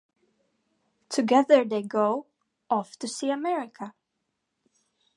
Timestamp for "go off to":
1.83-3.07